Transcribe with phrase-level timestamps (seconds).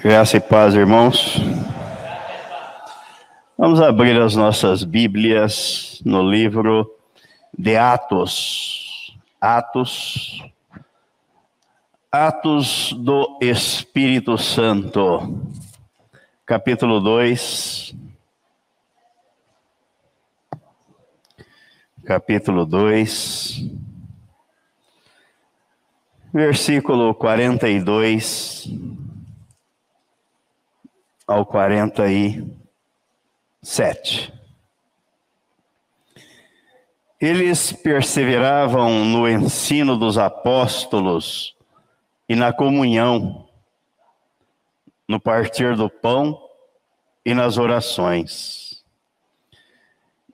[0.00, 1.38] Graça e paz, irmãos.
[3.58, 6.88] Vamos abrir as nossas Bíblias no livro
[7.58, 9.18] de Atos.
[9.40, 10.40] Atos.
[12.12, 15.36] Atos do Espírito Santo.
[16.46, 17.92] Capítulo 2.
[22.04, 23.68] Capítulo 2.
[26.32, 28.68] Versículo 42
[31.28, 34.32] ao 47.
[37.20, 41.54] Eles perseveravam no ensino dos apóstolos
[42.28, 43.46] e na comunhão,
[45.06, 46.42] no partir do pão
[47.24, 48.84] e nas orações.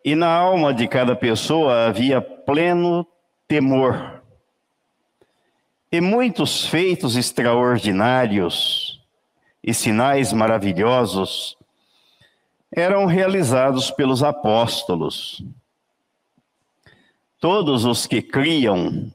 [0.05, 3.07] E na alma de cada pessoa havia pleno
[3.49, 4.23] temor.
[5.91, 8.84] E muitos feitos extraordinários
[9.67, 11.57] e sinais maravilhosos
[12.71, 15.43] eram realizados pelos apóstolos.
[17.41, 19.11] Todos os que criam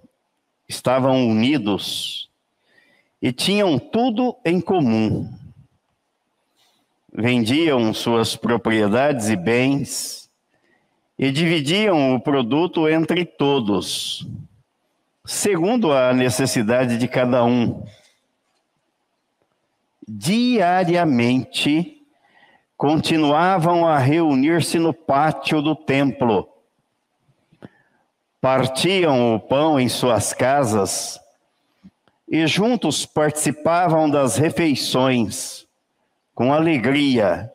[0.68, 2.32] estavam unidos
[3.22, 5.32] e tinham tudo em comum.
[7.14, 10.32] Vendiam suas propriedades e bens
[11.18, 14.26] e dividiam o produto entre todos,
[15.26, 17.84] segundo a necessidade de cada um
[20.12, 22.02] diariamente
[22.76, 26.50] continuavam a reunir-se no pátio do templo.
[28.42, 31.20] Partiam o pão em suas casas
[32.28, 35.68] e juntos participavam das refeições
[36.34, 37.52] com alegria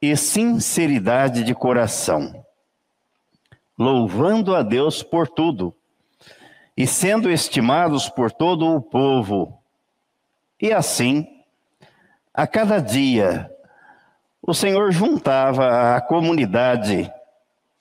[0.00, 2.44] e sinceridade de coração,
[3.76, 5.74] louvando a Deus por tudo
[6.76, 9.58] e sendo estimados por todo o povo.
[10.60, 11.37] E assim,
[12.38, 13.52] a cada dia,
[14.40, 17.12] o Senhor juntava à comunidade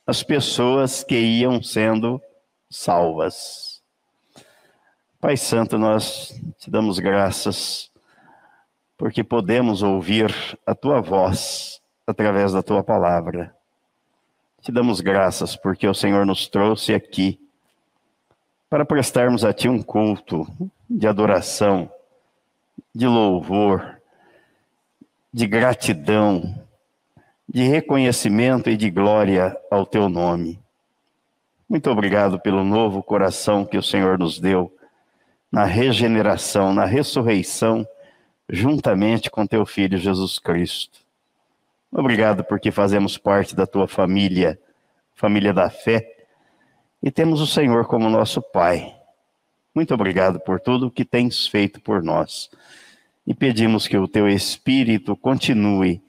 [0.04, 2.20] as pessoas que iam sendo
[2.68, 3.84] salvas.
[5.22, 7.92] Pai Santo, nós te damos graças
[8.98, 10.34] porque podemos ouvir
[10.66, 13.56] a tua voz através da tua palavra.
[14.64, 17.40] Te damos graças porque o Senhor nos trouxe aqui
[18.68, 20.48] para prestarmos a ti um culto
[20.90, 21.92] de adoração,
[22.96, 23.97] de louvor
[25.38, 26.66] de gratidão,
[27.48, 30.60] de reconhecimento e de glória ao teu nome.
[31.70, 34.76] Muito obrigado pelo novo coração que o Senhor nos deu
[35.52, 37.88] na regeneração, na ressurreição,
[38.50, 41.02] juntamente com teu filho Jesus Cristo.
[41.92, 44.60] Obrigado porque fazemos parte da tua família,
[45.14, 46.26] família da fé,
[47.04, 48.92] e temos o Senhor como nosso Pai.
[49.76, 52.50] Muito obrigado por tudo que tens feito por nós
[53.28, 56.02] e pedimos que o teu Espírito continue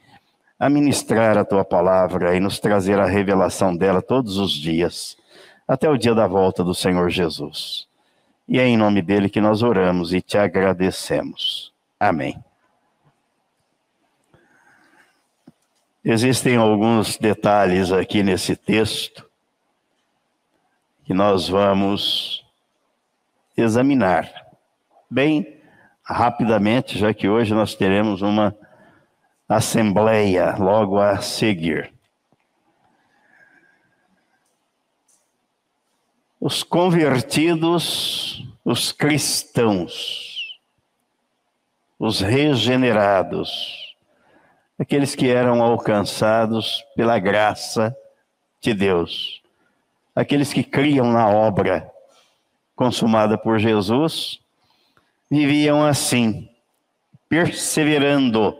[0.57, 5.17] a ministrar a tua palavra e nos trazer a revelação dela todos os dias,
[5.67, 7.89] até o dia da volta do Senhor Jesus.
[8.47, 11.73] E é em nome dele que nós oramos e te agradecemos.
[11.99, 12.43] Amém.
[16.05, 19.29] Existem alguns detalhes aqui nesse texto
[21.05, 22.45] que nós vamos
[23.57, 24.31] examinar.
[25.11, 25.58] Bem,
[26.09, 28.57] rapidamente, já que hoje nós teremos uma
[29.47, 31.93] assembleia logo a seguir.
[36.41, 40.59] Os convertidos, os cristãos,
[41.99, 43.95] os regenerados,
[44.79, 47.95] aqueles que eram alcançados pela graça
[48.63, 49.43] de Deus,
[50.15, 51.91] aqueles que criam na obra
[52.75, 54.41] consumada por Jesus
[55.31, 56.49] viviam assim,
[57.29, 58.57] perseverando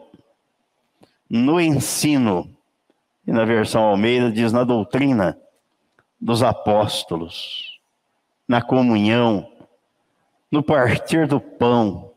[1.29, 2.55] no ensino,
[3.27, 5.39] e na versão Almeida diz na doutrina
[6.21, 7.79] dos apóstolos,
[8.47, 9.51] na comunhão,
[10.51, 12.13] no partir do pão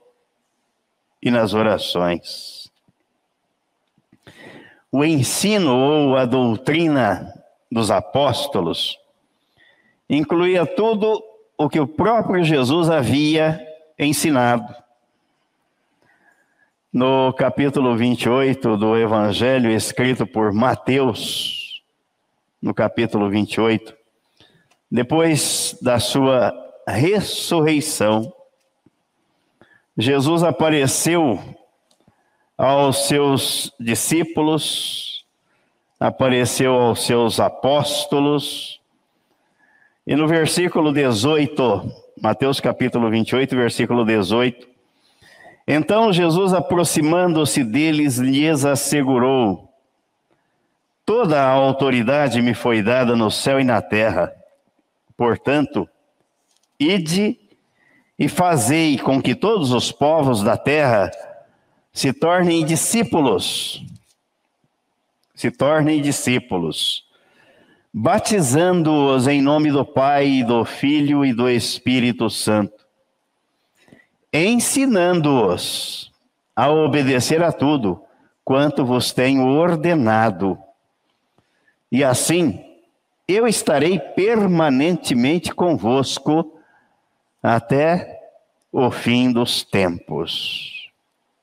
[1.22, 2.72] e nas orações.
[4.92, 7.34] O ensino ou a doutrina
[7.72, 8.98] dos apóstolos
[10.10, 11.24] incluía tudo
[11.58, 13.71] o que o próprio Jesus havia
[14.02, 14.76] ensinado.
[16.92, 21.84] No capítulo 28 do Evangelho escrito por Mateus,
[22.62, 23.96] no capítulo 28,
[24.90, 26.52] depois da sua
[26.86, 28.34] ressurreição,
[29.98, 31.40] Jesus apareceu
[32.58, 35.26] aos seus discípulos,
[36.00, 38.81] apareceu aos seus apóstolos,
[40.12, 41.90] e no versículo 18
[42.22, 44.68] Mateus capítulo 28, versículo 18.
[45.66, 49.74] Então Jesus, aproximando-se deles, lhes assegurou:
[51.06, 54.36] Toda a autoridade me foi dada no céu e na terra.
[55.16, 55.88] Portanto,
[56.78, 57.40] ide
[58.20, 61.10] e fazei com que todos os povos da terra
[61.94, 63.82] se tornem discípulos.
[65.34, 67.10] Se tornem discípulos,
[67.94, 72.82] batizando-os em nome do Pai, do Filho e do Espírito Santo
[74.34, 76.12] ensinando-os
[76.56, 78.02] a obedecer a tudo
[78.46, 80.58] quanto vos tenho ordenado.
[81.92, 82.64] E assim,
[83.28, 86.58] eu estarei permanentemente convosco
[87.44, 88.20] até
[88.72, 90.90] o fim dos tempos.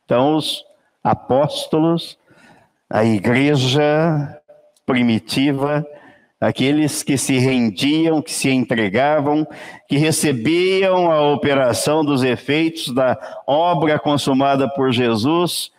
[0.05, 0.65] Então, os
[1.05, 2.19] apóstolos,
[2.89, 4.41] a igreja
[4.87, 5.87] primitiva,
[6.40, 9.46] aqueles que se rendiam, que se entregavam,
[9.88, 15.73] que recebiam a operação dos efeitos da obra consumada por Jesus,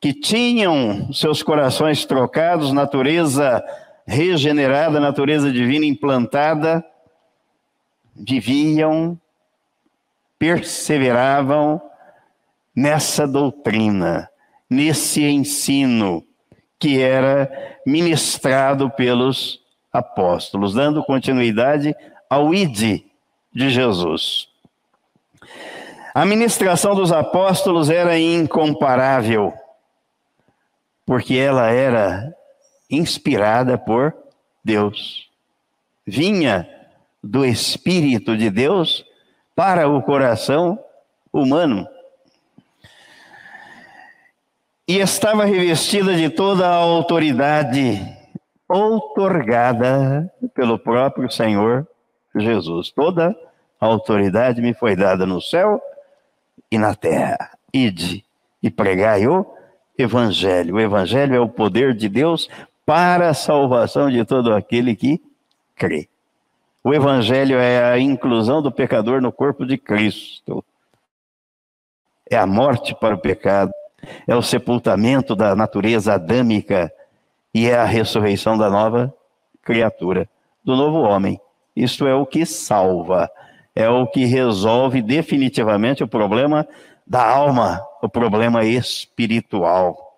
[0.00, 3.64] que tinham seus corações trocados, natureza
[4.04, 6.84] regenerada, natureza divina implantada,
[8.14, 9.18] viviam,
[10.36, 11.80] perseveravam
[12.74, 14.28] nessa doutrina,
[14.68, 16.24] nesse ensino
[16.80, 17.48] que era
[17.86, 19.61] ministrado pelos
[19.92, 21.94] apóstolos, dando continuidade
[22.28, 23.04] ao ID
[23.52, 24.48] de Jesus.
[26.14, 29.52] A ministração dos apóstolos era incomparável,
[31.04, 32.34] porque ela era
[32.90, 34.14] inspirada por
[34.64, 35.28] Deus.
[36.06, 36.68] Vinha
[37.22, 39.04] do Espírito de Deus
[39.54, 40.78] para o coração
[41.32, 41.86] humano.
[44.86, 48.21] E estava revestida de toda a autoridade
[48.72, 51.86] outorgada pelo próprio Senhor
[52.34, 52.90] Jesus.
[52.90, 53.36] Toda
[53.78, 55.80] a autoridade me foi dada no céu
[56.70, 57.50] e na terra.
[57.72, 58.24] Ide
[58.62, 59.46] e pregai o
[59.98, 60.76] Evangelho.
[60.76, 62.48] O Evangelho é o poder de Deus
[62.86, 65.20] para a salvação de todo aquele que
[65.76, 66.08] crê.
[66.82, 70.64] O Evangelho é a inclusão do pecador no corpo de Cristo.
[72.28, 73.70] É a morte para o pecado,
[74.26, 76.90] é o sepultamento da natureza adâmica
[77.54, 79.14] e é a ressurreição da nova
[79.62, 80.28] criatura,
[80.64, 81.40] do novo homem.
[81.74, 83.30] Isto é o que salva,
[83.74, 86.66] é o que resolve definitivamente o problema
[87.06, 90.12] da alma, o problema espiritual.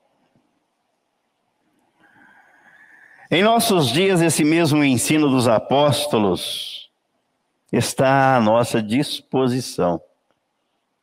[3.31, 6.91] Em nossos dias, esse mesmo ensino dos apóstolos
[7.73, 10.01] está à nossa disposição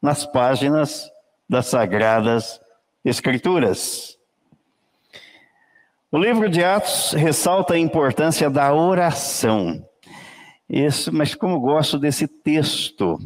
[0.01, 1.11] nas páginas
[1.49, 2.61] das Sagradas
[3.03, 4.17] Escrituras.
[6.13, 9.81] O livro de Atos ressalta a importância da oração.
[10.69, 13.17] Isso, mas como gosto desse texto,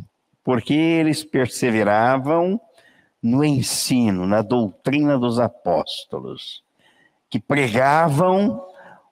[0.44, 2.62] porque eles perseveravam
[3.24, 6.62] no ensino, na doutrina dos apóstolos,
[7.28, 8.64] que pregavam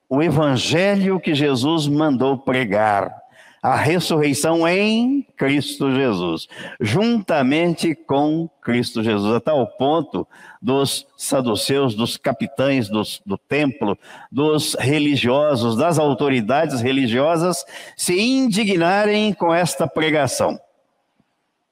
[0.07, 3.22] o evangelho que Jesus mandou pregar
[3.63, 6.49] a ressurreição em Cristo Jesus,
[6.81, 10.27] juntamente com Cristo Jesus, a tal ponto
[10.61, 13.97] dos saduceus, dos capitães dos, do templo,
[14.29, 17.65] dos religiosos, das autoridades religiosas
[17.95, 20.59] se indignarem com esta pregação.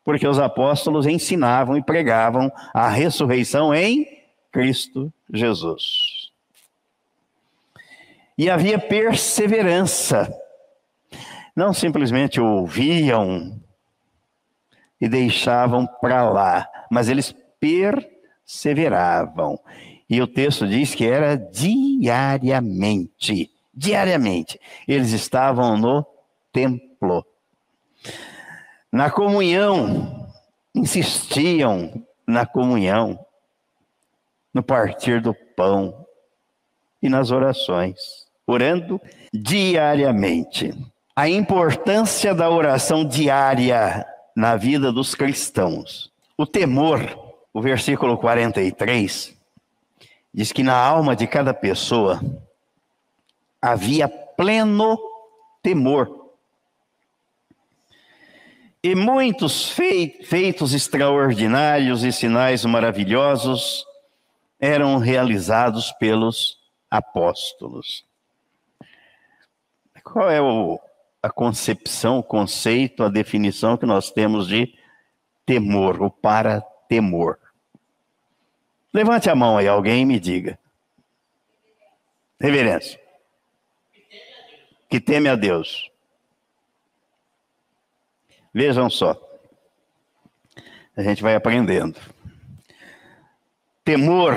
[0.05, 4.07] Porque os apóstolos ensinavam e pregavam a ressurreição em
[4.49, 6.31] Cristo Jesus.
[8.37, 10.40] E havia perseverança
[11.55, 13.59] não simplesmente ouviam
[14.99, 19.59] e deixavam para lá, mas eles perseveravam.
[20.09, 23.49] E o texto diz que era diariamente.
[23.73, 24.59] Diariamente.
[24.87, 26.05] Eles estavam no
[26.51, 27.25] templo.
[28.91, 30.27] Na comunhão,
[30.75, 33.17] insistiam na comunhão,
[34.53, 36.05] no partir do pão
[37.01, 38.99] e nas orações, orando
[39.33, 40.75] diariamente
[41.15, 46.11] a importância da oração diária na vida dos cristãos.
[46.37, 47.01] O temor,
[47.53, 49.37] o versículo 43,
[50.33, 52.21] diz que na alma de cada pessoa
[53.61, 54.97] havia pleno
[55.61, 56.19] temor.
[58.83, 63.85] E muitos feitos extraordinários e sinais maravilhosos
[64.59, 66.57] eram realizados pelos
[66.89, 68.03] apóstolos.
[70.03, 70.79] Qual é o,
[71.21, 74.73] a concepção, o conceito, a definição que nós temos de
[75.45, 77.37] temor, o para temor.
[78.93, 80.59] Levante a mão aí, alguém me diga.
[82.39, 82.99] Reverência.
[84.89, 85.89] Que teme a Deus.
[88.53, 89.15] Vejam só.
[90.97, 91.97] A gente vai aprendendo.
[93.83, 94.35] Temor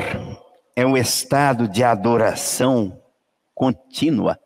[0.76, 3.02] é um estado de adoração
[3.54, 4.38] contínua.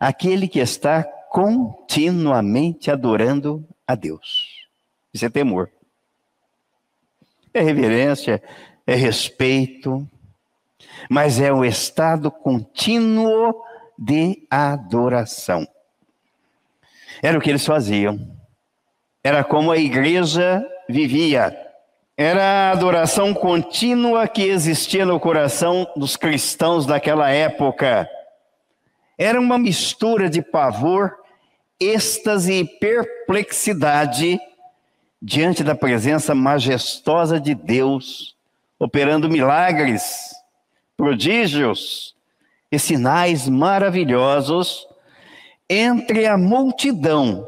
[0.00, 4.66] Aquele que está continuamente adorando a Deus.
[5.12, 5.70] Isso é temor.
[7.52, 8.42] É reverência,
[8.86, 10.08] é respeito,
[11.08, 13.54] mas é um estado contínuo
[13.98, 15.66] de adoração.
[17.22, 18.18] Era o que eles faziam.
[19.22, 21.56] Era como a igreja vivia.
[22.16, 28.08] Era a adoração contínua que existia no coração dos cristãos daquela época.
[29.22, 31.14] Era uma mistura de pavor,
[31.78, 34.40] êxtase e perplexidade
[35.20, 38.34] diante da presença majestosa de Deus,
[38.78, 40.34] operando milagres,
[40.96, 42.16] prodígios
[42.72, 44.88] e sinais maravilhosos
[45.68, 47.46] entre a multidão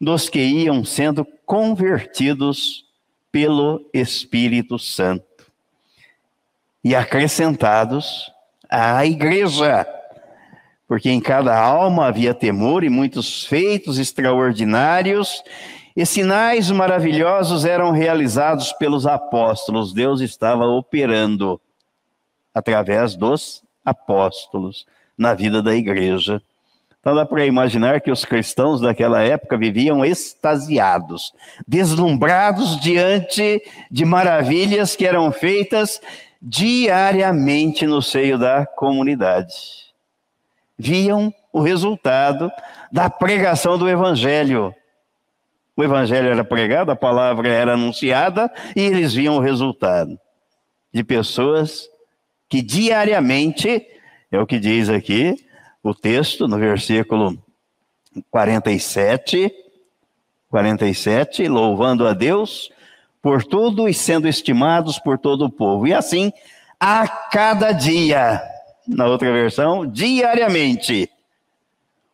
[0.00, 2.84] dos que iam sendo convertidos
[3.32, 5.50] pelo Espírito Santo
[6.84, 8.30] e acrescentados
[8.70, 9.84] à igreja,
[10.86, 15.42] porque em cada alma havia temor e muitos feitos extraordinários
[15.96, 19.92] e sinais maravilhosos eram realizados pelos apóstolos.
[19.92, 21.60] Deus estava operando
[22.52, 24.86] através dos apóstolos
[25.16, 26.42] na vida da igreja.
[26.98, 31.34] Então dá para imaginar que os cristãos daquela época viviam extasiados,
[31.68, 36.00] deslumbrados diante de maravilhas que eram feitas
[36.40, 39.83] diariamente no seio da comunidade.
[40.78, 42.50] Viam o resultado
[42.90, 44.74] da pregação do evangelho
[45.76, 50.18] o evangelho era pregado, a palavra era anunciada e eles viam o resultado
[50.92, 51.88] de pessoas
[52.48, 53.84] que diariamente,
[54.30, 55.34] é o que diz aqui
[55.82, 57.36] o texto no versículo
[58.30, 59.52] 47,
[60.48, 62.70] 47, louvando a Deus
[63.20, 65.88] por tudo e sendo estimados por todo o povo.
[65.88, 66.32] E assim,
[66.78, 68.40] a cada dia,
[68.86, 71.10] na outra versão, diariamente,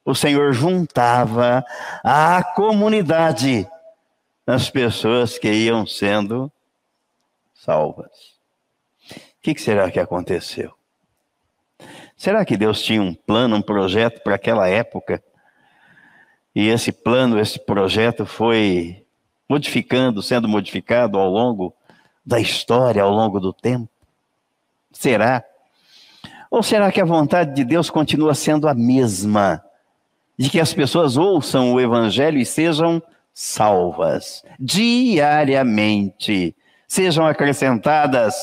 [0.04, 1.64] o Senhor juntava
[2.02, 3.68] a comunidade
[4.46, 6.50] as pessoas que iam sendo
[7.54, 8.34] salvas.
[9.10, 10.74] O que, será que aconteceu?
[12.16, 15.22] Será que Deus tinha um plano, um projeto para aquela época?
[16.54, 19.06] E esse plano, esse projeto foi
[19.48, 21.74] modificando, sendo modificado ao longo
[22.26, 23.88] da história, ao longo do tempo?
[24.92, 25.44] Será?
[26.50, 29.62] Ou será que a vontade de Deus continua sendo a mesma?
[30.40, 33.02] de que as pessoas ouçam o Evangelho e sejam
[33.34, 36.56] salvas diariamente,
[36.88, 38.34] sejam acrescentadas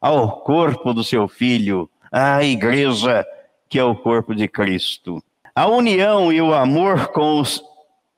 [0.00, 3.26] ao corpo do seu filho, à igreja,
[3.68, 5.22] que é o corpo de Cristo.
[5.54, 7.62] A união e o amor com, os,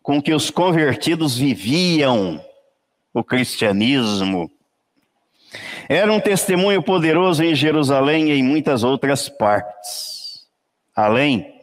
[0.04, 2.40] com que os convertidos viviam
[3.12, 4.48] o cristianismo
[5.88, 10.46] era um testemunho poderoso em Jerusalém e em muitas outras partes.
[10.94, 11.54] Além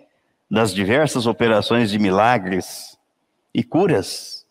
[0.50, 2.98] das diversas operações de milagres
[3.54, 4.46] e curas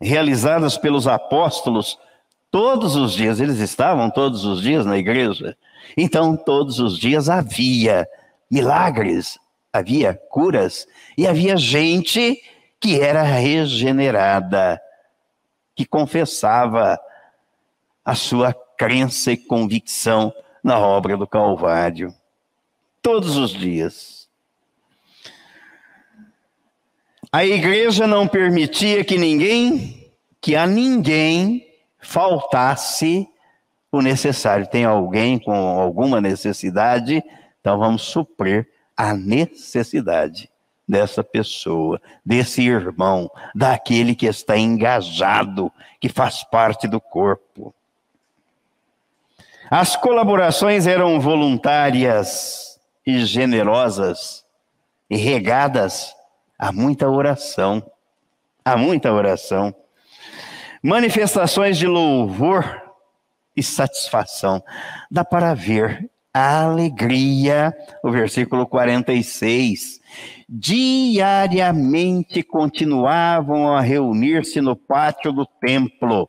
[0.00, 1.98] realizadas pelos apóstolos
[2.50, 5.56] todos os dias, eles estavam todos os dias na igreja.
[5.96, 8.08] Então, todos os dias havia
[8.50, 9.38] milagres,
[9.72, 12.42] havia curas e havia gente
[12.80, 14.80] que era regenerada,
[15.76, 16.98] que confessava
[18.04, 20.32] a sua crença e convicção
[20.64, 22.14] na obra do Calvário.
[23.02, 24.26] Todos os dias.
[27.30, 30.10] A igreja não permitia que ninguém,
[30.40, 31.68] que a ninguém
[31.98, 33.28] faltasse
[33.92, 34.66] o necessário.
[34.66, 37.22] Tem alguém com alguma necessidade,
[37.60, 40.48] então vamos suprir a necessidade
[40.88, 45.70] dessa pessoa, desse irmão, daquele que está engajado,
[46.00, 47.74] que faz parte do corpo.
[49.70, 54.44] As colaborações eram voluntárias e generosas
[55.08, 56.14] e regadas
[56.62, 57.82] Há muita oração.
[58.62, 59.74] Há muita oração.
[60.82, 62.82] Manifestações de louvor
[63.56, 64.62] e satisfação.
[65.10, 67.74] Dá para ver a alegria,
[68.04, 70.02] o versículo 46.
[70.46, 76.28] Diariamente continuavam a reunir-se no pátio do templo,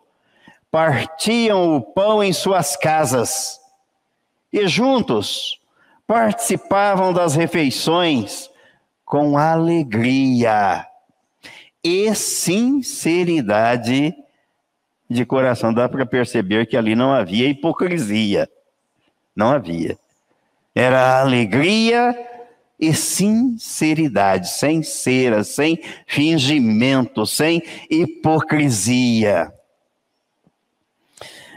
[0.72, 3.60] partiam o pão em suas casas
[4.52, 5.60] e juntos
[6.08, 8.50] participavam das refeições
[9.06, 10.88] com alegria
[11.84, 14.16] e sinceridade
[15.10, 15.74] de coração.
[15.74, 18.50] Dá para perceber que ali não havia hipocrisia.
[19.36, 19.98] Não havia.
[20.74, 22.18] Era alegria
[22.80, 29.52] e sinceridade, sem cera, sem fingimento, sem hipocrisia.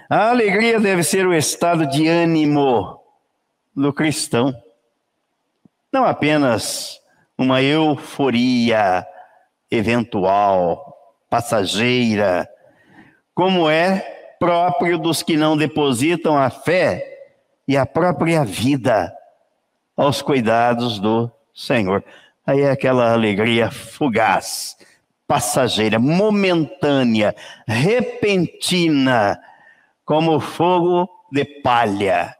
[0.08, 3.00] A alegria deve ser o estado de ânimo
[3.74, 4.54] do cristão,
[5.90, 7.00] não apenas
[7.38, 9.06] uma euforia
[9.70, 10.94] eventual,
[11.30, 12.48] passageira,
[13.34, 14.00] como é
[14.38, 17.02] próprio dos que não depositam a fé
[17.66, 19.10] e a própria vida
[19.96, 22.04] aos cuidados do Senhor.
[22.46, 24.76] Aí é aquela alegria fugaz,
[25.26, 27.34] passageira, momentânea,
[27.66, 29.40] repentina,
[30.04, 32.34] como fogo de palha,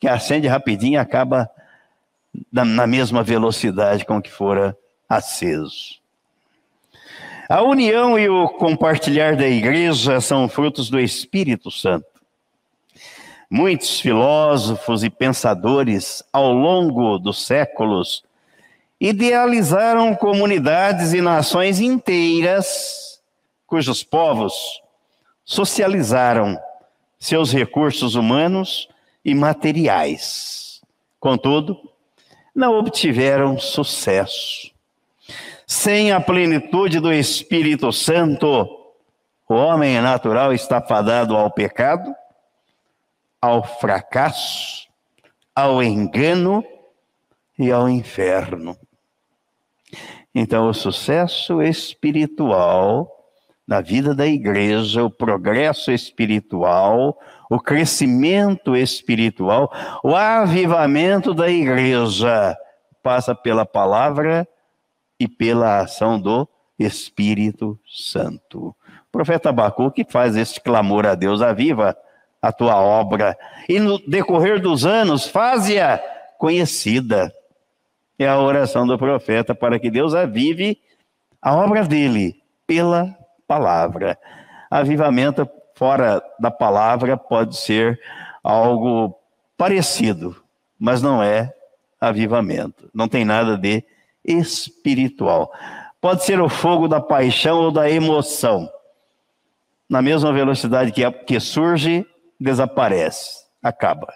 [0.00, 1.50] que acende rapidinho e acaba
[2.50, 4.76] na mesma velocidade com que fora
[5.08, 6.00] aceso.
[7.48, 12.06] A união e o compartilhar da igreja são frutos do Espírito Santo.
[13.50, 18.24] Muitos filósofos e pensadores, ao longo dos séculos,
[18.98, 23.20] idealizaram comunidades e nações inteiras,
[23.66, 24.54] cujos povos
[25.44, 26.58] socializaram
[27.22, 28.88] seus recursos humanos
[29.24, 30.82] e materiais.
[31.20, 31.78] Contudo,
[32.52, 34.72] não obtiveram sucesso.
[35.64, 38.66] Sem a plenitude do Espírito Santo,
[39.48, 42.12] o homem natural está fadado ao pecado,
[43.40, 44.88] ao fracasso,
[45.54, 46.64] ao engano
[47.56, 48.76] e ao inferno.
[50.34, 53.21] Então, o sucesso espiritual
[53.72, 59.72] na vida da igreja, o progresso espiritual, o crescimento espiritual,
[60.04, 62.54] o avivamento da igreja
[63.02, 64.46] passa pela palavra
[65.18, 66.46] e pela ação do
[66.78, 68.66] Espírito Santo.
[68.68, 68.74] O
[69.10, 71.96] profeta Abacuque faz este clamor a Deus: aviva
[72.42, 73.34] a tua obra
[73.66, 75.98] e no decorrer dos anos faze-a
[76.36, 77.32] conhecida.
[78.18, 80.78] É a oração do profeta para que Deus avive
[81.40, 82.36] a obra dele
[82.66, 83.21] pela
[83.52, 84.18] palavra.
[84.70, 88.00] Avivamento fora da palavra pode ser
[88.42, 89.14] algo
[89.58, 90.42] parecido,
[90.78, 91.52] mas não é
[92.00, 92.88] avivamento.
[92.94, 93.84] Não tem nada de
[94.24, 95.52] espiritual.
[96.00, 98.70] Pode ser o fogo da paixão ou da emoção.
[99.88, 102.06] Na mesma velocidade que, que surge,
[102.40, 104.12] desaparece, acaba.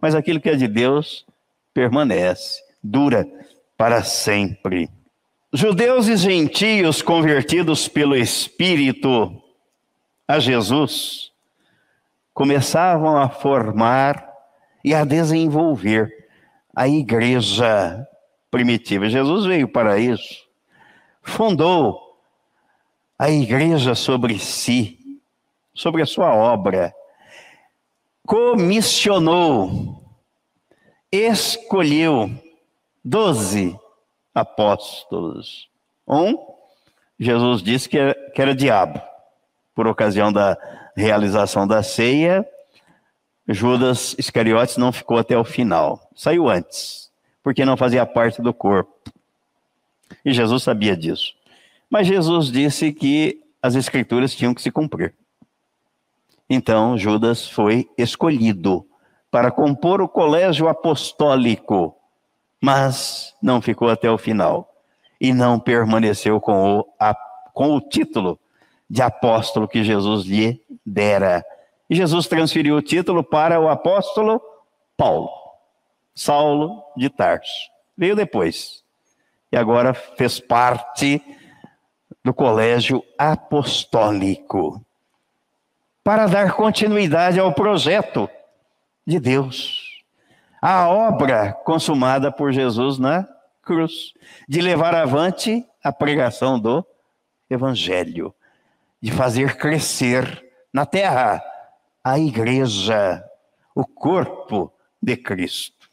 [0.00, 1.26] Mas aquilo que é de Deus
[1.74, 3.26] permanece, dura
[3.76, 4.88] para sempre.
[5.56, 9.40] Judeus e gentios convertidos pelo Espírito
[10.26, 11.30] a Jesus
[12.32, 14.28] começavam a formar
[14.84, 16.28] e a desenvolver
[16.74, 18.04] a igreja
[18.50, 19.08] primitiva.
[19.08, 20.44] Jesus veio para isso,
[21.22, 22.18] fundou
[23.16, 24.98] a igreja sobre si,
[25.72, 26.92] sobre a sua obra
[28.26, 30.02] comissionou,
[31.12, 32.30] escolheu
[33.04, 33.78] doze
[34.34, 35.68] apóstolos.
[36.06, 36.36] Um,
[37.18, 39.00] Jesus disse que era, que era diabo.
[39.74, 40.56] Por ocasião da
[40.96, 42.46] realização da ceia,
[43.48, 46.08] Judas Iscariotes não ficou até o final.
[46.14, 47.10] Saiu antes,
[47.42, 48.92] porque não fazia parte do corpo.
[50.24, 51.34] E Jesus sabia disso.
[51.90, 55.14] Mas Jesus disse que as escrituras tinham que se cumprir.
[56.48, 58.86] Então Judas foi escolhido
[59.30, 61.96] para compor o colégio apostólico,
[62.64, 64.74] mas não ficou até o final
[65.20, 67.14] e não permaneceu com o, a,
[67.52, 68.40] com o título
[68.88, 71.44] de apóstolo que Jesus lhe dera.
[71.90, 74.40] E Jesus transferiu o título para o apóstolo
[74.96, 75.28] Paulo,
[76.14, 77.52] Saulo de Tarso.
[77.98, 78.82] Veio depois.
[79.52, 81.22] E agora fez parte
[82.24, 84.82] do colégio apostólico
[86.02, 88.26] para dar continuidade ao projeto
[89.06, 89.83] de Deus.
[90.66, 93.28] A obra consumada por Jesus na
[93.60, 94.14] cruz,
[94.48, 96.82] de levar avante a pregação do
[97.50, 98.34] Evangelho,
[98.98, 101.44] de fazer crescer na terra
[102.02, 103.22] a igreja,
[103.74, 104.72] o corpo
[105.02, 105.90] de Cristo.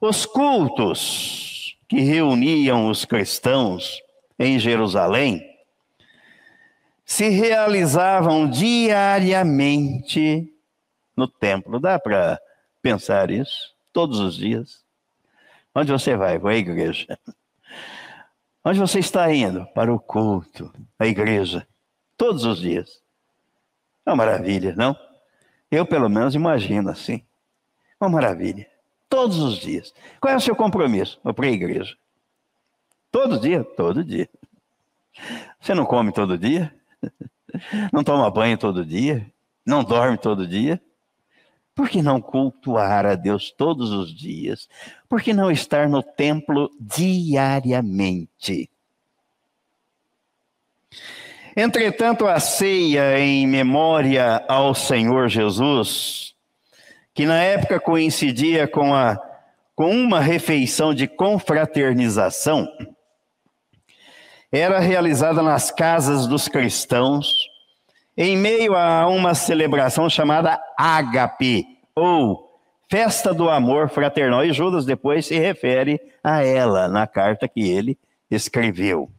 [0.00, 4.02] Os cultos que reuniam os cristãos
[4.36, 5.48] em Jerusalém
[7.04, 10.52] se realizavam diariamente
[11.16, 11.78] no templo.
[11.78, 12.40] Dá para
[12.82, 13.74] pensar isso?
[13.92, 14.84] Todos os dias.
[15.74, 16.38] Onde você vai?
[16.38, 17.18] Vou à igreja.
[18.64, 19.66] Onde você está indo?
[19.74, 21.66] Para o culto, a igreja.
[22.16, 23.00] Todos os dias.
[24.04, 24.96] É uma maravilha, não?
[25.70, 27.24] Eu, pelo menos, imagino assim.
[28.00, 28.66] Uma maravilha.
[29.08, 29.94] Todos os dias.
[30.20, 31.18] Qual é o seu compromisso?
[31.22, 31.96] Vou para a igreja.
[33.10, 33.64] Todo dia?
[33.64, 34.28] Todo dia.
[35.60, 36.74] Você não come todo dia?
[37.92, 39.26] Não toma banho todo dia?
[39.66, 40.80] Não dorme todo dia?
[41.80, 44.68] Por que não cultuar a Deus todos os dias?
[45.08, 48.68] Por que não estar no templo diariamente?
[51.56, 56.34] Entretanto, a ceia em memória ao Senhor Jesus,
[57.14, 59.18] que na época coincidia com, a,
[59.74, 62.70] com uma refeição de confraternização,
[64.52, 67.32] era realizada nas casas dos cristãos,
[68.20, 72.48] em meio a uma celebração chamada Ágape, ou
[72.90, 74.44] Festa do Amor Fraternal.
[74.44, 77.98] E Judas depois se refere a ela na carta que ele
[78.30, 79.10] escreveu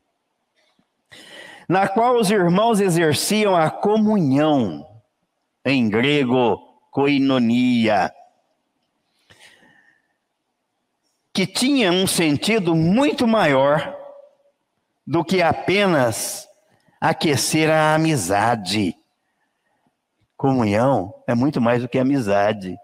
[1.72, 4.86] na qual os irmãos exerciam a comunhão,
[5.64, 6.58] em grego,
[6.92, 8.12] koinonia,
[11.34, 13.98] que tinha um sentido muito maior
[15.08, 16.46] do que apenas
[17.02, 18.96] aquecer a amizade.
[20.38, 22.78] Comunhão é muito mais do que amizade.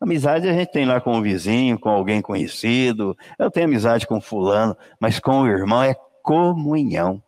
[0.00, 3.16] Amizade a gente tem lá com o vizinho, com alguém conhecido.
[3.38, 7.22] Eu tenho amizade com fulano, mas com o irmão é comunhão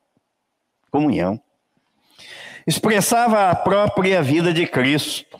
[0.90, 1.40] comunhão.
[2.66, 5.38] Expressava a própria vida de Cristo,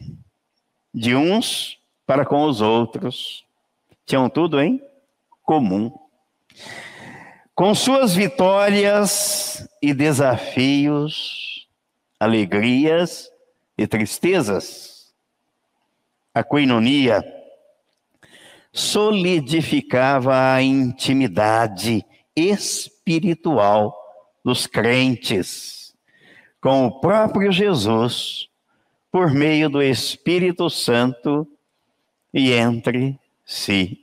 [0.95, 3.45] de uns para com os outros.
[4.07, 4.81] Tinham tudo em
[5.43, 5.93] comum.
[7.61, 11.69] Com suas vitórias e desafios,
[12.19, 13.31] alegrias
[13.77, 15.13] e tristezas,
[16.33, 17.23] a coinonia
[18.73, 22.03] solidificava a intimidade
[22.35, 23.95] espiritual
[24.43, 25.95] dos crentes
[26.63, 28.49] com o próprio Jesus
[29.13, 31.47] por meio do Espírito Santo
[32.33, 34.03] e entre si.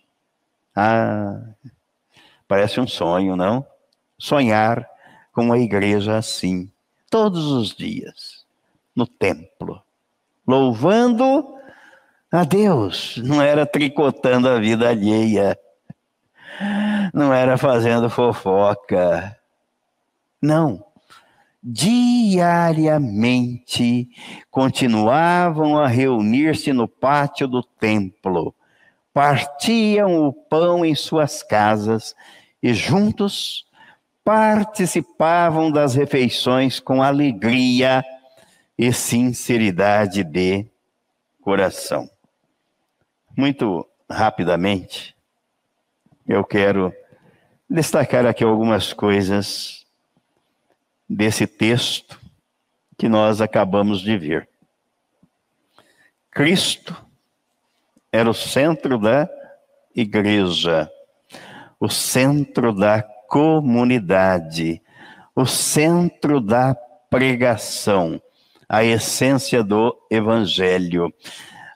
[0.76, 1.42] Ah,
[2.48, 3.66] parece um sonho, não?
[4.18, 4.88] Sonhar
[5.34, 6.72] com uma igreja assim,
[7.10, 8.46] todos os dias,
[8.96, 9.82] no templo,
[10.48, 11.56] louvando
[12.32, 15.58] a Deus, não era tricotando a vida alheia,
[17.14, 19.38] não era fazendo fofoca,
[20.42, 20.84] não.
[21.62, 22.90] Diariamente
[24.50, 28.56] continuavam a reunir-se no pátio do templo,
[29.14, 32.16] partiam o pão em suas casas
[32.68, 33.66] e juntos
[34.26, 38.04] participavam das refeições com alegria
[38.78, 40.66] e sinceridade de
[41.42, 42.10] coração.
[43.38, 45.16] Muito rapidamente,
[46.28, 46.94] eu quero
[47.70, 49.86] destacar aqui algumas coisas
[51.08, 52.20] desse texto
[52.98, 54.50] que nós acabamos de ver.
[56.30, 56.94] Cristo
[58.12, 59.30] era o centro da
[59.96, 60.92] igreja,
[61.80, 64.82] o centro da comunidade,
[65.36, 66.76] o centro da
[67.10, 68.22] pregação,
[68.68, 71.14] a essência do evangelho.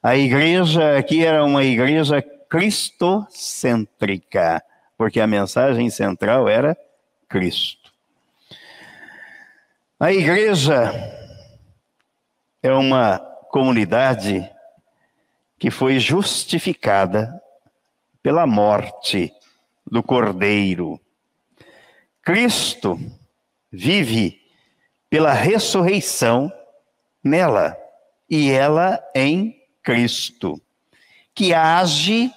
[0.01, 4.63] A igreja aqui era uma igreja cristocêntrica,
[4.97, 6.77] porque a mensagem central era
[7.29, 7.91] Cristo.
[9.99, 10.91] A igreja
[12.63, 14.49] é uma comunidade
[15.59, 17.39] que foi justificada
[18.23, 19.31] pela morte
[19.91, 20.99] do Cordeiro.
[22.23, 22.97] Cristo
[23.69, 24.39] vive
[25.10, 26.51] pela ressurreição
[27.23, 27.77] nela
[28.30, 30.60] e ela em Cristo,
[31.36, 32.34] que age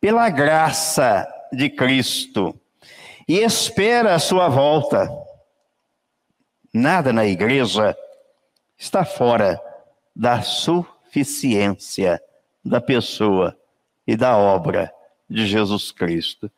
[0.00, 2.58] pela graça de Cristo
[3.26, 5.10] e espera a sua volta
[6.72, 7.96] Nada na igreja
[8.76, 9.60] está fora
[10.14, 12.22] da suficiência
[12.64, 13.58] da pessoa
[14.06, 14.92] e da obra
[15.28, 16.50] de Jesus Cristo.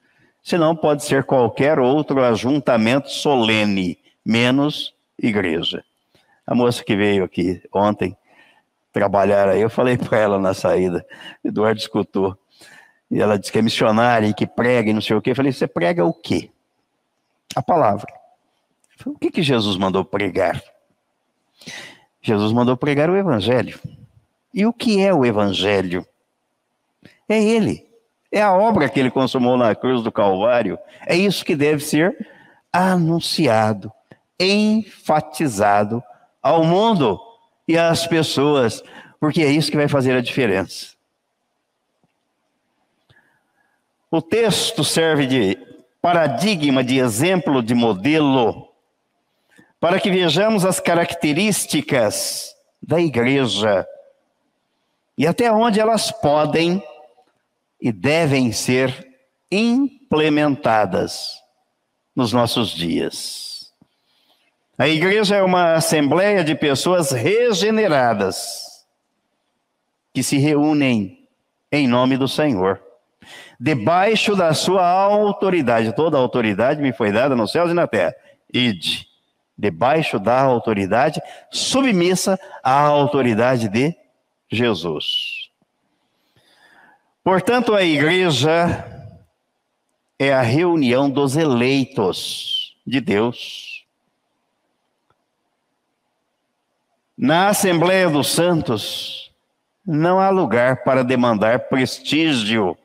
[0.42, 5.84] Senão pode ser qualquer outro ajuntamento solene, menos igreja.
[6.46, 8.16] A moça que veio aqui ontem
[8.92, 11.06] trabalhar aí, eu falei para ela na saída,
[11.44, 12.36] Eduardo escutou,
[13.10, 15.30] e ela disse que é missionária e que prega e não sei o quê.
[15.30, 16.50] Eu falei, você prega o quê?
[17.56, 18.12] A palavra.
[19.04, 20.62] O que, que Jesus mandou pregar?
[22.22, 23.80] Jesus mandou pregar o Evangelho.
[24.54, 26.06] E o que é o Evangelho?
[27.28, 27.89] É Ele.
[28.32, 30.78] É a obra que ele consumou na cruz do Calvário.
[31.06, 32.16] É isso que deve ser
[32.72, 33.92] anunciado,
[34.38, 36.02] enfatizado
[36.42, 37.20] ao mundo
[37.66, 38.82] e às pessoas,
[39.18, 40.94] porque é isso que vai fazer a diferença.
[44.10, 45.58] O texto serve de
[46.00, 48.70] paradigma, de exemplo, de modelo
[49.80, 53.86] para que vejamos as características da igreja
[55.16, 56.82] e até onde elas podem
[57.80, 59.08] e devem ser
[59.50, 61.40] implementadas
[62.14, 63.72] nos nossos dias.
[64.76, 68.86] A igreja é uma assembleia de pessoas regeneradas
[70.12, 71.28] que se reúnem
[71.70, 72.82] em nome do Senhor,
[73.58, 75.94] debaixo da sua autoridade.
[75.94, 78.14] Toda a autoridade me foi dada nos céus e na terra.
[78.52, 79.10] Ide
[79.60, 81.20] debaixo da autoridade,
[81.52, 83.94] submissa à autoridade de
[84.50, 85.39] Jesus.
[87.22, 88.86] Portanto, a igreja
[90.18, 93.86] é a reunião dos eleitos de Deus.
[97.16, 99.30] Na Assembleia dos Santos,
[99.84, 102.76] não há lugar para demandar prestígio.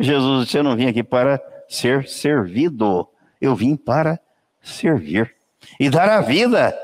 [0.00, 1.38] Jesus disse: Eu não vim aqui para
[1.68, 3.06] ser servido,
[3.40, 4.18] eu vim para
[4.62, 5.34] servir
[5.78, 6.74] e dar a vida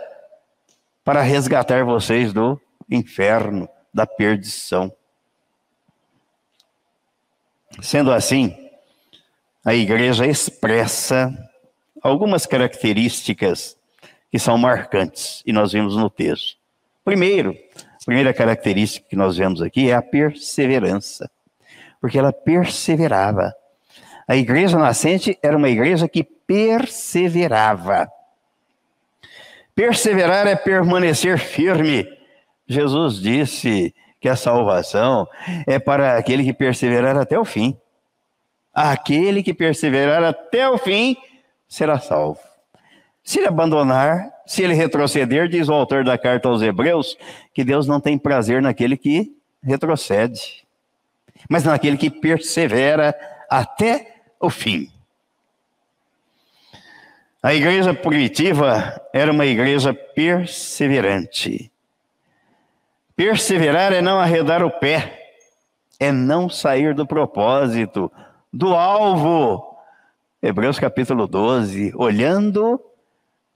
[1.02, 4.92] para resgatar vocês do inferno, da perdição.
[7.80, 8.56] Sendo assim,
[9.64, 11.32] a igreja expressa
[12.02, 13.76] algumas características
[14.30, 16.56] que são marcantes e nós vimos no texto.
[17.04, 21.30] Primeiro, a primeira característica que nós vemos aqui é a perseverança,
[22.00, 23.54] porque ela perseverava.
[24.26, 28.08] A igreja nascente era uma igreja que perseverava.
[29.74, 32.06] Perseverar é permanecer firme.
[32.66, 35.28] Jesus disse que a salvação
[35.66, 37.76] é para aquele que perseverar até o fim.
[38.72, 41.14] Aquele que perseverar até o fim
[41.68, 42.40] será salvo.
[43.22, 47.18] Se ele abandonar, se ele retroceder, diz o autor da carta aos Hebreus,
[47.52, 49.30] que Deus não tem prazer naquele que
[49.62, 50.64] retrocede,
[51.46, 53.14] mas naquele que persevera
[53.50, 54.90] até o fim.
[57.42, 61.70] A igreja primitiva era uma igreja perseverante.
[63.16, 65.20] Perseverar é não arredar o pé,
[66.00, 68.10] é não sair do propósito,
[68.52, 69.78] do alvo.
[70.42, 72.80] Hebreus capítulo 12, olhando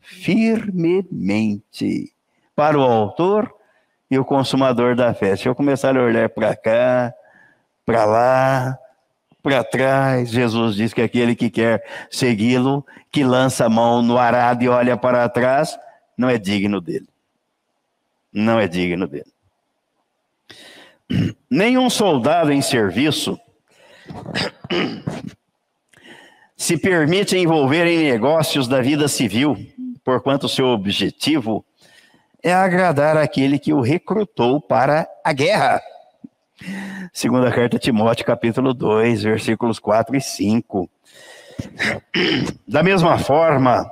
[0.01, 2.13] firmemente
[2.55, 3.53] para o autor
[4.11, 5.37] e o consumador da fé.
[5.37, 7.13] Se eu começar a olhar para cá,
[7.85, 8.79] para lá,
[9.43, 10.31] para trás.
[10.31, 14.97] Jesus diz que aquele que quer segui-lo, que lança a mão no arado e olha
[14.97, 15.79] para trás,
[16.17, 17.09] não é digno dele.
[18.33, 19.33] Não é digno dele.
[21.51, 23.39] Nenhum soldado em serviço
[26.57, 29.57] se permite envolver em negócios da vida civil,
[30.05, 31.65] porquanto seu objetivo
[32.43, 35.81] é agradar aquele que o recrutou para a guerra.
[37.13, 40.91] Segunda carta Timóteo, capítulo 2, versículos 4 e 5.
[42.67, 43.91] Da mesma forma,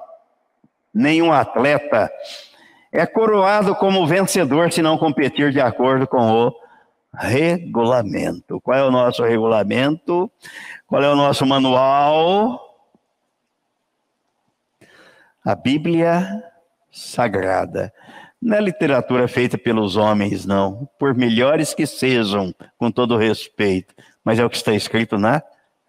[0.92, 2.11] nenhum atleta
[2.92, 6.65] é coroado como vencedor se não competir de acordo com o
[7.18, 8.61] regulamento.
[8.61, 10.31] Qual é o nosso regulamento?
[10.87, 12.62] Qual é o nosso manual?
[15.44, 16.42] A Bíblia
[16.90, 17.92] Sagrada.
[18.40, 24.38] Não é literatura feita pelos homens, não, por melhores que sejam, com todo respeito, mas
[24.38, 25.42] é o que está escrito na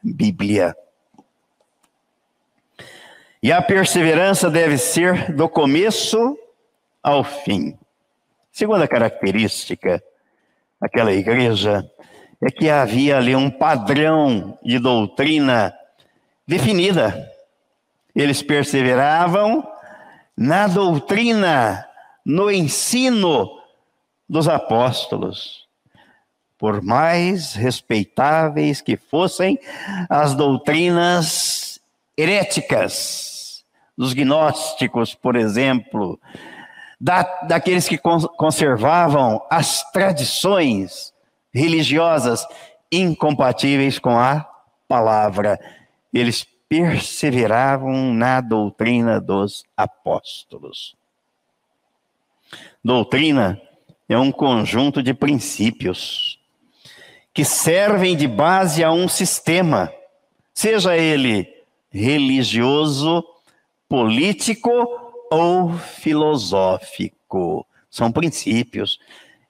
[0.04, 0.76] Bíblia.
[3.44, 6.38] E a perseverança deve ser do começo
[7.04, 7.78] ao fim.
[8.52, 10.04] Segunda característica
[10.80, 11.90] daquela igreja
[12.42, 15.74] é que havia ali um padrão de doutrina
[16.48, 17.32] definida.
[18.16, 19.68] Eles perseveravam
[20.36, 21.88] na doutrina
[22.26, 23.50] no ensino
[24.30, 25.66] dos apóstolos.
[26.58, 29.60] Por mais respeitáveis que fossem
[30.10, 31.80] as doutrinas
[32.18, 33.64] heréticas,
[33.98, 36.20] dos gnósticos, por exemplo,
[37.00, 41.14] da, daqueles que conservavam as tradições
[41.54, 42.46] religiosas
[42.92, 44.48] incompatíveis com a
[44.88, 45.60] palavra.
[46.14, 50.96] Eles perseveravam na doutrina dos apóstolos.
[52.84, 53.62] Doutrina
[54.10, 56.40] é um conjunto de princípios
[57.34, 59.94] que servem de base a um sistema,
[60.54, 61.48] seja ele
[61.92, 63.24] religioso,
[63.88, 67.66] político ou filosófico.
[67.90, 69.00] São princípios.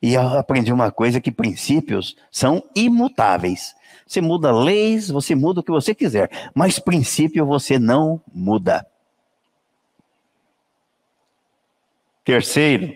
[0.02, 3.76] E eu aprendi uma coisa que princípios são imutáveis.
[4.06, 8.86] Você muda leis, você muda o que você quiser, mas princípio você não muda.
[12.24, 12.94] Terceiro,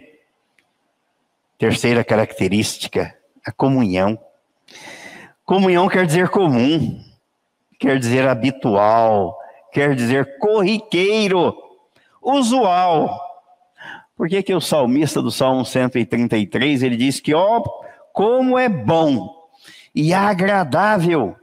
[1.62, 3.16] Terceira característica,
[3.46, 4.18] a comunhão.
[5.46, 7.00] Comunhão quer dizer comum,
[7.80, 9.38] quer dizer habitual,
[9.72, 11.56] quer dizer corriqueiro,
[12.22, 13.20] usual.
[14.16, 18.70] Por que, que o salmista do Salmo 133 ele diz que, ó, oh, como é
[18.70, 19.50] bom
[19.96, 21.36] e agradável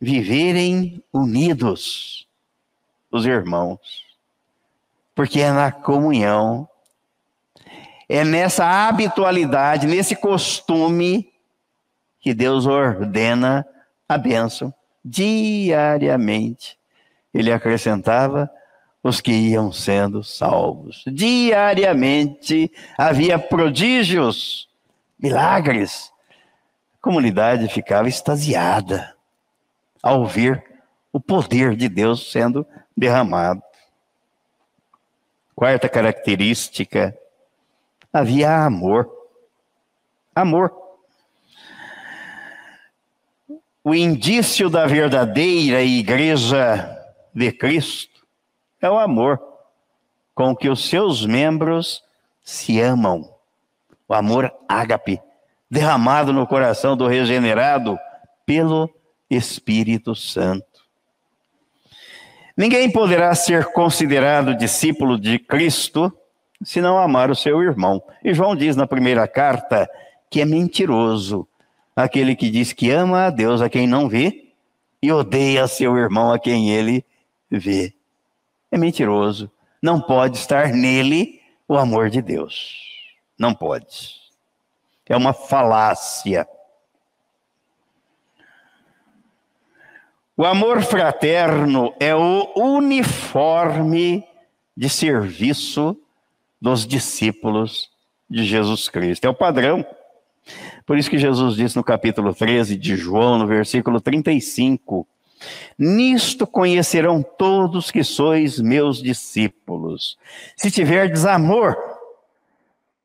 [0.00, 2.28] viverem unidos
[3.10, 3.80] os irmãos,
[5.14, 6.68] porque é na comunhão
[8.08, 11.32] é nessa habitualidade, nesse costume,
[12.20, 13.66] que Deus ordena
[14.08, 14.72] a bênção
[15.04, 16.78] diariamente.
[17.32, 18.50] Ele acrescentava
[19.04, 21.04] os que iam sendo salvos.
[21.06, 24.66] Diariamente havia prodígios,
[25.18, 26.10] milagres.
[26.94, 29.14] A comunidade ficava extasiada
[30.02, 30.64] ao ver
[31.12, 33.62] o poder de Deus sendo derramado.
[35.54, 37.14] Quarta característica,
[38.10, 39.06] havia amor.
[40.34, 40.72] Amor.
[43.84, 46.98] O indício da verdadeira igreja
[47.34, 48.13] de Cristo
[48.86, 49.40] é o amor
[50.34, 52.02] com que os seus membros
[52.42, 53.30] se amam.
[54.08, 55.20] O amor ágape,
[55.70, 57.98] derramado no coração do regenerado
[58.44, 58.90] pelo
[59.30, 60.66] Espírito Santo.
[62.56, 66.12] Ninguém poderá ser considerado discípulo de Cristo
[66.62, 68.02] se não amar o seu irmão.
[68.22, 69.88] E João diz na primeira carta
[70.30, 71.48] que é mentiroso
[71.96, 74.52] aquele que diz que ama a Deus a quem não vê
[75.02, 77.04] e odeia seu irmão a quem ele
[77.50, 77.94] vê.
[78.74, 79.48] É mentiroso.
[79.80, 82.74] Não pode estar nele o amor de Deus.
[83.38, 84.16] Não pode.
[85.06, 86.44] É uma falácia.
[90.36, 94.26] O amor fraterno é o uniforme
[94.76, 95.96] de serviço
[96.60, 97.88] dos discípulos
[98.28, 99.24] de Jesus Cristo.
[99.24, 99.86] É o padrão.
[100.84, 105.06] Por isso que Jesus disse no capítulo 13 de João, no versículo 35,
[105.78, 110.16] Nisto conhecerão todos que sois meus discípulos,
[110.56, 111.76] se tiverdes amor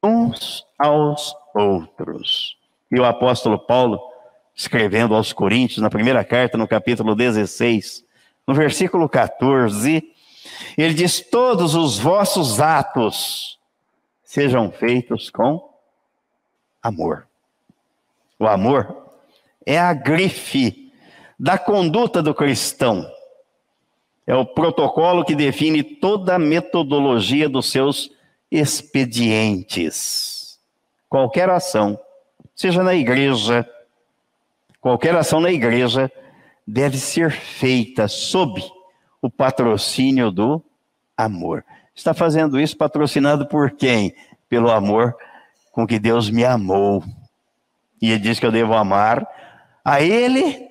[0.04, 2.58] uns aos outros.
[2.92, 4.00] E o apóstolo Paulo
[4.56, 8.06] escrevendo aos Coríntios, na primeira carta, no capítulo 16,
[8.46, 10.04] no versículo 14,
[10.78, 13.58] ele diz: Todos os vossos atos
[14.24, 15.70] sejam feitos com
[16.84, 17.28] amor.
[18.38, 19.14] O amor
[19.66, 20.89] é a grife
[21.40, 23.10] da conduta do cristão.
[24.28, 28.12] É o protocolo que define toda a metodologia dos seus
[28.52, 30.60] expedientes.
[31.08, 32.00] Qualquer ação,
[32.54, 33.68] seja na igreja,
[34.82, 36.12] Qualquer ação na igreja
[36.66, 38.64] deve ser feita sob
[39.22, 40.64] o patrocínio do
[41.18, 41.66] amor.
[41.94, 44.16] Está fazendo isso patrocinado por quem?
[44.48, 45.16] Pelo amor
[45.74, 47.04] com que Deus me amou.
[48.02, 49.28] E ele diz que eu devo amar
[49.84, 50.69] a Ele,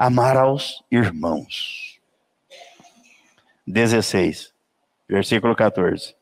[0.00, 2.00] amar aos irmãos.
[3.66, 4.50] 16,
[5.06, 6.14] versículo 14.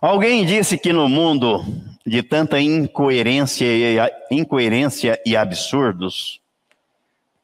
[0.00, 1.64] Alguém disse que no mundo
[2.06, 3.98] de tanta incoerência e,
[4.30, 6.40] incoerência e absurdos,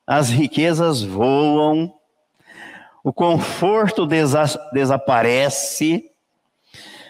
[0.06, 1.92] as riquezas voam,
[3.02, 6.08] o conforto desa desaparece,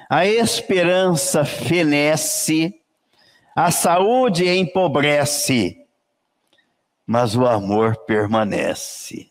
[0.08, 2.80] a esperança fenece,
[3.54, 5.85] a saúde empobrece,
[7.06, 9.30] mas o amor permanece.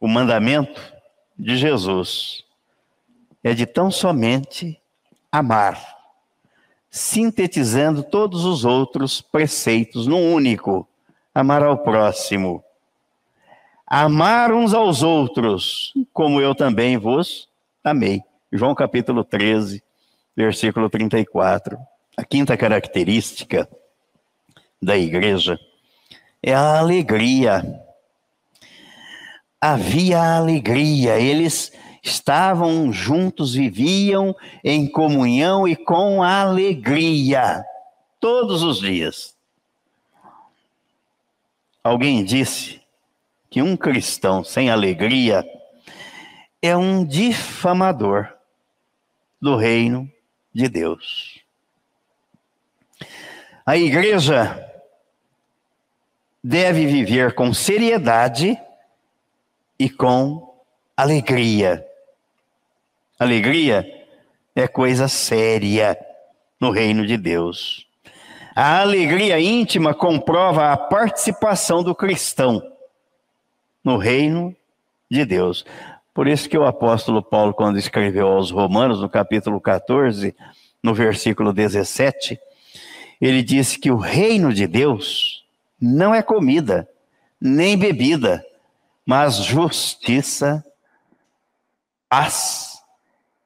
[0.00, 0.80] O mandamento
[1.38, 2.44] de Jesus
[3.42, 4.80] é de tão somente
[5.30, 5.98] amar
[6.90, 10.88] sintetizando todos os outros preceitos num único:
[11.34, 12.62] amar ao próximo.
[13.86, 17.48] Amar uns aos outros, como eu também vos
[17.82, 18.22] amei.
[18.52, 19.82] João capítulo 13,
[20.36, 21.78] versículo 34.
[22.16, 23.68] A quinta característica
[24.82, 25.58] da igreja
[26.42, 27.62] é a alegria.
[29.60, 31.72] Havia alegria, eles
[32.02, 37.64] estavam juntos, viviam em comunhão e com alegria,
[38.20, 39.36] todos os dias.
[41.82, 42.80] Alguém disse
[43.50, 45.44] que um cristão sem alegria
[46.60, 48.28] é um difamador
[49.40, 50.10] do reino
[50.52, 51.40] de Deus.
[53.64, 54.67] A igreja
[56.42, 58.58] deve viver com seriedade
[59.78, 60.56] e com
[60.96, 61.84] alegria.
[63.18, 63.86] Alegria
[64.54, 65.98] é coisa séria
[66.60, 67.86] no reino de Deus.
[68.54, 72.60] A alegria íntima comprova a participação do cristão
[73.84, 74.54] no reino
[75.08, 75.64] de Deus.
[76.12, 80.34] Por isso que o apóstolo Paulo, quando escreveu aos Romanos, no capítulo 14,
[80.82, 82.38] no versículo 17,
[83.20, 85.44] ele disse que o reino de Deus
[85.80, 86.88] não é comida,
[87.40, 88.44] nem bebida,
[89.06, 90.64] mas justiça,
[92.08, 92.82] paz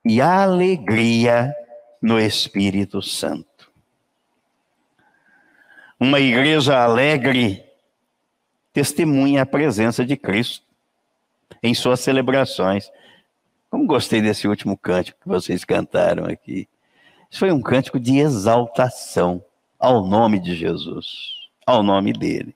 [0.05, 1.55] e alegria
[2.01, 3.71] no Espírito Santo.
[6.01, 7.65] Uma igreja alegre
[8.73, 10.67] testemunha a presença de Cristo
[11.63, 12.91] em suas celebrações.
[13.71, 16.69] Como gostei desse último cântico que vocês cantaram aqui.
[17.31, 19.45] Isso foi um cântico de exaltação
[19.79, 22.55] ao nome de Jesus, ao nome dele.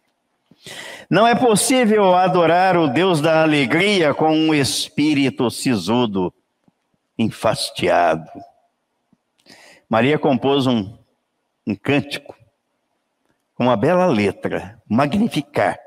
[1.08, 6.32] Não é possível adorar o Deus da alegria com um espírito sisudo,
[7.16, 8.28] enfastiado.
[9.88, 10.92] Maria compôs um,
[11.66, 12.34] um cântico
[13.54, 15.78] com uma bela letra, Magnificar.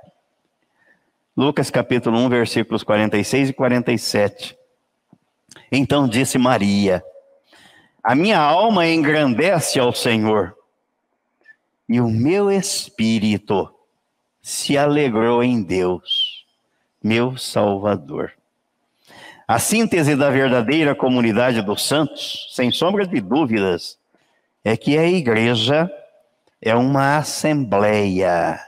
[1.36, 4.57] Lucas capítulo 1, versículos 46 e 47.
[5.72, 7.03] Então disse Maria:
[8.03, 10.55] A minha alma engrandece ao Senhor,
[11.89, 13.73] e o meu espírito
[14.39, 16.45] se alegrou em Deus,
[17.03, 18.31] meu Salvador.
[19.47, 23.97] A síntese da verdadeira comunidade dos santos, sem sombra de dúvidas,
[24.63, 25.91] é que a igreja
[26.61, 28.63] é uma assembleia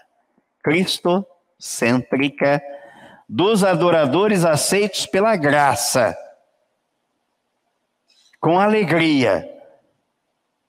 [0.64, 2.60] cristocêntrica
[3.30, 6.18] dos adoradores aceitos pela graça.
[8.40, 9.48] Com alegria,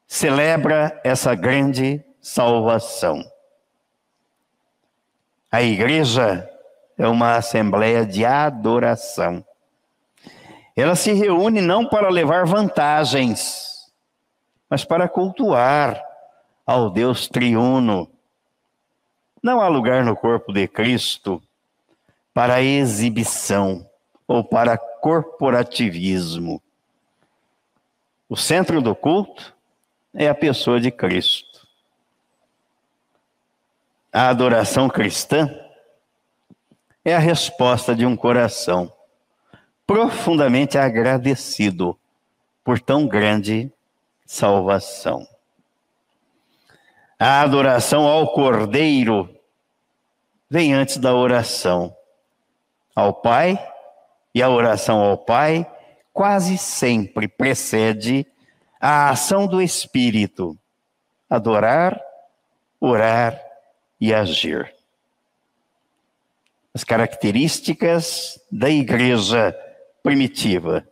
[0.07, 3.29] celebra essa grande salvação.
[5.51, 6.49] A igreja
[6.97, 9.45] é uma assembleia de adoração.
[10.75, 13.93] Ela se reúne não para levar vantagens,
[14.71, 16.03] mas para cultuar
[16.65, 18.09] ao Deus triuno.
[19.43, 21.43] Não há lugar no corpo de Cristo
[22.33, 23.87] para exibição
[24.27, 26.63] ou para corporativismo.
[28.29, 29.55] O centro do culto
[30.15, 31.52] é a pessoa de Cristo.
[34.15, 35.49] A adoração cristã
[37.03, 38.93] é a resposta de um coração
[39.87, 41.99] profundamente agradecido
[42.63, 43.73] por tão grande
[44.27, 45.27] salvação.
[47.19, 49.35] A adoração ao Cordeiro
[50.51, 51.97] vem antes da oração
[52.95, 53.59] ao Pai,
[54.35, 55.67] e a oração ao Pai
[56.13, 58.27] quase sempre precede
[58.79, 60.55] a ação do Espírito,
[61.31, 61.99] adorar,
[62.79, 63.52] orar
[64.03, 64.75] e agir.
[66.75, 69.57] As características da igreja
[70.03, 70.85] primitiva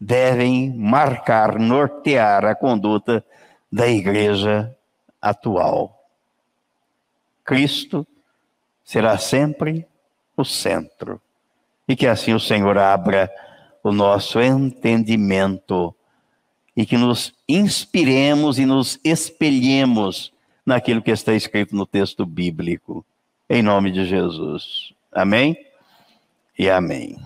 [0.00, 3.24] devem marcar, nortear a conduta
[3.70, 4.76] da igreja
[5.22, 5.96] atual.
[7.44, 8.04] Cristo
[8.84, 9.86] será sempre
[10.36, 11.22] o centro.
[11.86, 13.30] E que assim o Senhor abra
[13.80, 15.94] o nosso entendimento
[16.76, 20.33] e que nos inspiremos e nos espelhemos
[20.64, 23.04] naquilo que está escrito no texto bíblico.
[23.48, 24.92] Em nome de Jesus.
[25.12, 25.56] Amém
[26.58, 27.18] e amém.